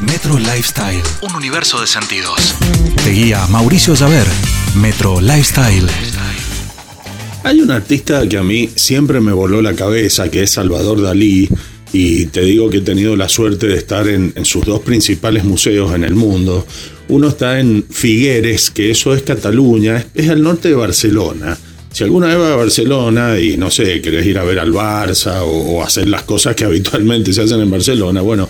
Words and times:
Metro 0.00 0.38
Lifestyle, 0.38 1.02
un 1.22 1.34
universo 1.34 1.80
de 1.80 1.88
sentidos. 1.88 2.54
Te 3.02 3.10
guía 3.10 3.44
Mauricio 3.48 3.94
Llaver, 3.94 4.26
Metro 4.76 5.20
Lifestyle. 5.20 5.88
Hay 7.42 7.60
un 7.60 7.70
artista 7.72 8.28
que 8.28 8.38
a 8.38 8.44
mí 8.44 8.70
siempre 8.76 9.20
me 9.20 9.32
voló 9.32 9.60
la 9.60 9.74
cabeza, 9.74 10.30
que 10.30 10.44
es 10.44 10.52
Salvador 10.52 11.02
Dalí, 11.02 11.48
y 11.92 12.26
te 12.26 12.42
digo 12.42 12.70
que 12.70 12.76
he 12.76 12.82
tenido 12.82 13.16
la 13.16 13.28
suerte 13.28 13.66
de 13.66 13.76
estar 13.76 14.06
en, 14.06 14.32
en, 14.36 14.44
sus 14.44 14.64
dos 14.64 14.80
principales 14.80 15.42
museos 15.42 15.92
en 15.92 16.04
el 16.04 16.14
mundo. 16.14 16.64
Uno 17.08 17.28
está 17.28 17.58
en 17.58 17.84
Figueres, 17.90 18.70
que 18.70 18.92
eso 18.92 19.12
es 19.12 19.22
Cataluña, 19.22 19.96
es, 19.96 20.06
es 20.14 20.30
al 20.30 20.42
norte 20.42 20.68
de 20.68 20.74
Barcelona. 20.76 21.58
Si 21.92 22.04
alguna 22.04 22.28
vez 22.28 22.38
vas 22.38 22.52
a 22.52 22.56
Barcelona 22.56 23.40
y 23.40 23.56
no 23.56 23.70
sé, 23.70 24.00
querés 24.00 24.24
ir 24.26 24.38
a 24.38 24.44
ver 24.44 24.60
al 24.60 24.72
Barça 24.72 25.40
o, 25.40 25.48
o, 25.48 25.82
hacer 25.82 26.08
las 26.08 26.22
cosas 26.22 26.54
que 26.54 26.64
habitualmente 26.64 27.32
se 27.32 27.42
hacen 27.42 27.60
en 27.60 27.70
Barcelona, 27.70 28.20
bueno, 28.20 28.48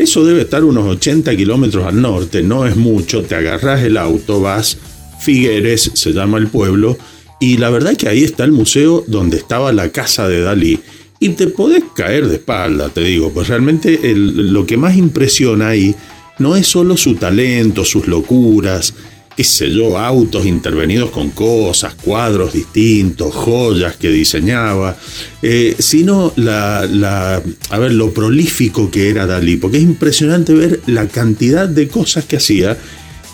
eso 0.00 0.24
debe 0.24 0.42
estar 0.42 0.64
unos 0.64 0.86
80 0.86 1.36
kilómetros 1.36 1.86
al 1.86 2.00
norte, 2.00 2.42
no 2.42 2.66
es 2.66 2.76
mucho, 2.76 3.22
te 3.22 3.34
agarras 3.34 3.82
el 3.82 3.96
auto, 3.96 4.40
vas, 4.40 4.78
Figueres 5.20 5.90
se 5.94 6.12
llama 6.12 6.38
el 6.38 6.48
pueblo, 6.48 6.96
y 7.40 7.58
la 7.58 7.70
verdad 7.70 7.96
que 7.96 8.08
ahí 8.08 8.24
está 8.24 8.44
el 8.44 8.52
museo 8.52 9.04
donde 9.06 9.36
estaba 9.36 9.72
la 9.72 9.90
casa 9.90 10.28
de 10.28 10.40
Dalí. 10.40 10.80
Y 11.18 11.30
te 11.30 11.48
podés 11.48 11.84
caer 11.94 12.26
de 12.28 12.36
espalda, 12.36 12.88
te 12.88 13.02
digo, 13.02 13.30
pues 13.30 13.48
realmente 13.48 14.00
lo 14.14 14.64
que 14.66 14.78
más 14.78 14.96
impresiona 14.96 15.68
ahí 15.68 15.94
no 16.38 16.56
es 16.56 16.66
solo 16.66 16.96
su 16.96 17.16
talento, 17.16 17.84
sus 17.84 18.06
locuras, 18.06 18.94
qué 19.36 19.44
sé 19.44 19.70
yo, 19.70 19.96
autos 19.96 20.44
intervenidos 20.46 21.10
con 21.10 21.30
cosas, 21.30 21.94
cuadros 21.94 22.52
distintos, 22.52 23.34
joyas 23.34 23.96
que 23.96 24.10
diseñaba, 24.10 24.96
eh, 25.42 25.74
sino 25.78 26.32
la, 26.36 27.42
a 27.70 27.78
ver, 27.78 27.92
lo 27.92 28.12
prolífico 28.12 28.90
que 28.90 29.08
era 29.08 29.26
Dalí, 29.26 29.56
porque 29.56 29.78
es 29.78 29.82
impresionante 29.82 30.52
ver 30.52 30.80
la 30.86 31.08
cantidad 31.08 31.68
de 31.68 31.88
cosas 31.88 32.24
que 32.24 32.36
hacía 32.36 32.76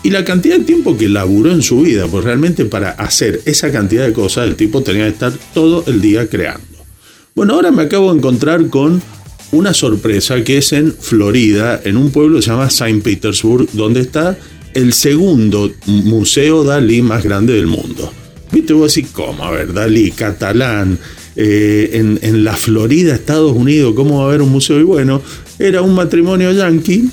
y 0.03 0.09
la 0.09 0.23
cantidad 0.23 0.57
de 0.57 0.63
tiempo 0.63 0.97
que 0.97 1.09
laburó 1.09 1.51
en 1.51 1.61
su 1.61 1.81
vida, 1.81 2.07
pues 2.07 2.23
realmente 2.23 2.65
para 2.65 2.91
hacer 2.91 3.41
esa 3.45 3.71
cantidad 3.71 4.05
de 4.05 4.13
cosas 4.13 4.47
el 4.47 4.55
tipo 4.55 4.81
tenía 4.81 5.03
que 5.03 5.11
estar 5.11 5.33
todo 5.53 5.83
el 5.87 5.99
día 5.99 6.29
creando. 6.29 6.65
Bueno, 7.35 7.55
ahora 7.55 7.71
me 7.71 7.83
acabo 7.83 8.11
de 8.11 8.19
encontrar 8.19 8.67
con 8.67 9.01
una 9.51 9.73
sorpresa 9.73 10.43
que 10.43 10.57
es 10.57 10.73
en 10.73 10.93
Florida, 10.93 11.81
en 11.83 11.97
un 11.97 12.11
pueblo 12.11 12.37
que 12.37 12.43
se 12.43 12.51
llama 12.51 12.69
Saint 12.69 13.03
Petersburg, 13.03 13.69
donde 13.73 14.01
está 14.01 14.37
el 14.73 14.93
segundo 14.93 15.71
museo 15.85 16.63
Dalí 16.63 17.01
más 17.01 17.23
grande 17.23 17.53
del 17.53 17.67
mundo. 17.67 18.11
¿Viste? 18.51 18.73
Vos 18.73 18.93
decís, 18.93 19.11
¿cómo? 19.13 19.43
A 19.43 19.51
ver, 19.51 19.73
Dalí, 19.73 20.11
catalán, 20.11 20.97
eh, 21.35 21.91
en, 21.93 22.19
en, 22.21 22.43
la 22.43 22.55
Florida, 22.55 23.13
Estados 23.13 23.51
Unidos, 23.51 23.93
¿cómo 23.95 24.19
va 24.19 24.25
a 24.25 24.27
haber 24.29 24.41
un 24.41 24.51
museo? 24.51 24.79
Y 24.79 24.83
bueno, 24.83 25.21
era 25.59 25.81
un 25.81 25.93
matrimonio 25.93 26.51
yanqui, 26.51 27.09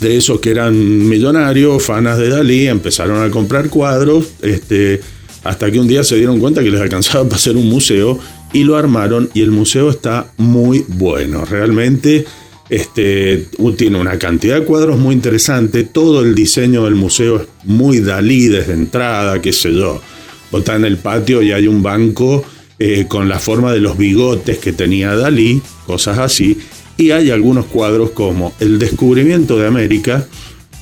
de 0.00 0.16
esos 0.16 0.40
que 0.40 0.50
eran 0.50 1.08
millonarios, 1.08 1.82
fanas 1.82 2.18
de 2.18 2.28
Dalí, 2.28 2.66
empezaron 2.66 3.22
a 3.22 3.30
comprar 3.30 3.68
cuadros, 3.68 4.26
este, 4.40 5.00
hasta 5.44 5.70
que 5.70 5.78
un 5.78 5.86
día 5.86 6.02
se 6.04 6.16
dieron 6.16 6.40
cuenta 6.40 6.62
que 6.62 6.70
les 6.70 6.80
alcanzaba 6.80 7.24
para 7.24 7.36
hacer 7.36 7.56
un 7.56 7.68
museo 7.68 8.18
y 8.52 8.64
lo 8.64 8.76
armaron 8.76 9.30
y 9.34 9.42
el 9.42 9.50
museo 9.50 9.90
está 9.90 10.32
muy 10.36 10.84
bueno. 10.88 11.44
Realmente 11.44 12.24
este, 12.70 13.48
tiene 13.76 13.98
una 13.98 14.18
cantidad 14.18 14.60
de 14.60 14.64
cuadros 14.64 14.98
muy 14.98 15.14
interesante, 15.14 15.82
todo 15.82 16.22
el 16.22 16.36
diseño 16.36 16.84
del 16.84 16.94
museo 16.94 17.42
es 17.42 17.48
muy 17.64 17.98
Dalí 17.98 18.46
desde 18.46 18.72
entrada, 18.72 19.42
qué 19.42 19.52
sé 19.52 19.74
yo. 19.74 20.00
Vos 20.52 20.68
en 20.68 20.84
el 20.84 20.96
patio 20.96 21.42
y 21.42 21.52
hay 21.52 21.66
un 21.66 21.82
banco 21.82 22.44
eh, 22.78 23.06
con 23.08 23.28
la 23.28 23.38
forma 23.38 23.72
de 23.72 23.80
los 23.80 23.98
bigotes 23.98 24.58
que 24.58 24.72
tenía 24.72 25.14
Dalí, 25.16 25.60
cosas 25.86 26.18
así, 26.18 26.58
y 26.96 27.10
hay 27.10 27.30
algunos 27.30 27.66
cuadros 27.66 28.10
como 28.10 28.52
El 28.60 28.78
descubrimiento 28.78 29.58
de 29.58 29.66
América, 29.66 30.26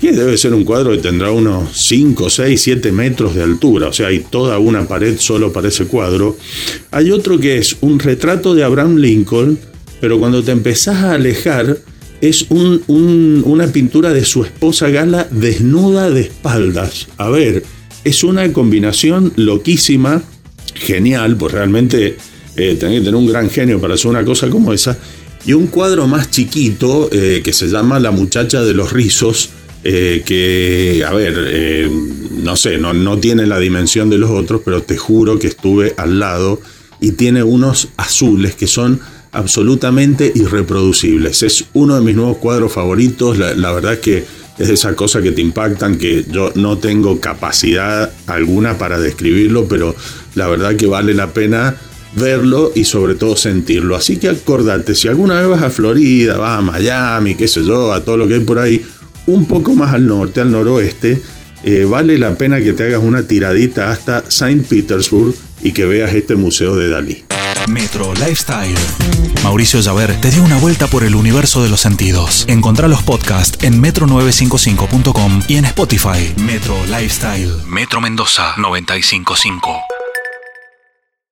que 0.00 0.12
debe 0.12 0.36
ser 0.38 0.54
un 0.54 0.64
cuadro 0.64 0.92
que 0.92 0.98
tendrá 0.98 1.32
unos 1.32 1.70
5, 1.76 2.30
6, 2.30 2.60
7 2.60 2.92
metros 2.92 3.34
de 3.34 3.42
altura, 3.42 3.88
o 3.88 3.92
sea, 3.92 4.08
hay 4.08 4.20
toda 4.20 4.58
una 4.58 4.86
pared 4.86 5.16
solo 5.18 5.52
para 5.52 5.68
ese 5.68 5.86
cuadro. 5.86 6.36
Hay 6.90 7.10
otro 7.10 7.38
que 7.38 7.58
es 7.58 7.76
un 7.80 7.98
retrato 7.98 8.54
de 8.54 8.62
Abraham 8.62 8.96
Lincoln, 8.96 9.58
pero 10.00 10.18
cuando 10.18 10.42
te 10.42 10.52
empezás 10.52 10.96
a 10.96 11.12
alejar, 11.14 11.78
es 12.20 12.46
un, 12.50 12.82
un, 12.88 13.42
una 13.46 13.68
pintura 13.68 14.12
de 14.12 14.24
su 14.24 14.44
esposa 14.44 14.88
Gala 14.88 15.28
desnuda 15.30 16.10
de 16.10 16.22
espaldas. 16.22 17.08
A 17.16 17.28
ver, 17.28 17.62
es 18.04 18.24
una 18.24 18.52
combinación 18.52 19.32
loquísima, 19.36 20.22
genial, 20.74 21.36
pues 21.36 21.52
realmente 21.52 22.16
eh, 22.56 22.76
tenés 22.78 22.98
que 22.98 23.04
tener 23.04 23.14
un 23.14 23.26
gran 23.26 23.50
genio 23.50 23.80
para 23.80 23.94
hacer 23.94 24.10
una 24.10 24.24
cosa 24.24 24.48
como 24.48 24.72
esa. 24.72 24.98
Y 25.46 25.52
un 25.52 25.68
cuadro 25.68 26.06
más 26.06 26.30
chiquito 26.30 27.08
eh, 27.12 27.40
que 27.44 27.52
se 27.52 27.68
llama 27.68 28.00
La 28.00 28.10
muchacha 28.10 28.62
de 28.62 28.74
los 28.74 28.92
rizos, 28.92 29.50
eh, 29.84 30.22
que, 30.26 31.04
a 31.06 31.12
ver, 31.12 31.34
eh, 31.46 31.90
no 32.42 32.56
sé, 32.56 32.78
no, 32.78 32.92
no 32.92 33.18
tiene 33.18 33.46
la 33.46 33.58
dimensión 33.58 34.10
de 34.10 34.18
los 34.18 34.30
otros, 34.30 34.62
pero 34.64 34.82
te 34.82 34.96
juro 34.96 35.38
que 35.38 35.46
estuve 35.46 35.94
al 35.96 36.18
lado 36.18 36.60
y 37.00 37.12
tiene 37.12 37.44
unos 37.44 37.88
azules 37.96 38.56
que 38.56 38.66
son 38.66 39.00
absolutamente 39.32 40.30
irreproducibles. 40.34 41.42
Es 41.42 41.66
uno 41.74 41.96
de 41.96 42.00
mis 42.00 42.16
nuevos 42.16 42.38
cuadros 42.38 42.72
favoritos, 42.72 43.38
la, 43.38 43.72
verdad 43.72 43.94
es 43.94 43.98
que 44.00 44.24
es 44.58 44.68
esa 44.68 44.94
cosa 44.94 45.22
que 45.22 45.32
te 45.32 45.40
impactan, 45.40 45.98
que 45.98 46.24
yo 46.30 46.52
no 46.54 46.78
tengo 46.78 47.20
capacidad 47.20 48.10
alguna 48.26 48.76
para 48.78 48.98
describirlo, 48.98 49.66
pero 49.68 49.94
la 50.34 50.48
verdad 50.48 50.76
que 50.76 50.86
vale 50.86 51.14
la 51.14 51.32
pena 51.32 51.76
verlo 52.16 52.72
y 52.74 52.84
sobre 52.84 53.14
todo 53.14 53.36
sentirlo. 53.36 53.94
Así 53.96 54.16
que 54.16 54.28
acordate, 54.28 54.94
si 54.94 55.08
alguna 55.08 55.40
vez 55.40 55.48
vas 55.48 55.62
a 55.62 55.70
Florida, 55.70 56.36
vas 56.36 56.58
a 56.58 56.62
Miami, 56.62 57.34
qué 57.34 57.46
sé 57.46 57.64
yo, 57.64 57.92
a 57.92 58.04
todo 58.04 58.16
lo 58.16 58.26
que 58.26 58.34
hay 58.34 58.40
por 58.40 58.58
ahí, 58.58 58.84
un 59.26 59.46
poco 59.46 59.74
más 59.74 59.94
al 59.94 60.06
norte, 60.06 60.40
al 60.40 60.50
noroeste, 60.50 61.20
eh, 61.64 61.84
vale 61.84 62.18
la 62.18 62.34
pena 62.36 62.60
que 62.60 62.72
te 62.72 62.84
hagas 62.84 63.02
una 63.02 63.22
tiradita 63.24 63.90
hasta 63.90 64.24
Saint 64.28 64.66
Petersburg 64.66 65.34
y 65.62 65.72
que 65.72 65.84
veas 65.84 66.14
este 66.14 66.34
museo 66.36 66.76
de 66.76 66.88
Dalí. 66.88 67.24
Metro 67.68 68.14
Lifestyle. 68.14 68.78
Mauricio 69.42 69.80
Llaver 69.80 70.20
te 70.20 70.30
dio 70.30 70.42
una 70.42 70.56
vuelta 70.56 70.86
por 70.86 71.04
el 71.04 71.14
universo 71.14 71.62
de 71.62 71.68
los 71.68 71.80
sentidos. 71.80 72.44
Encontrá 72.48 72.88
los 72.88 73.02
podcasts 73.02 73.62
en 73.62 73.82
metro955.com 73.82 75.42
y 75.46 75.56
en 75.56 75.64
Spotify. 75.66 76.34
Metro 76.36 76.76
Lifestyle. 76.86 77.52
Metro 77.66 78.00
Mendoza 78.00 78.54
955. 78.56 79.97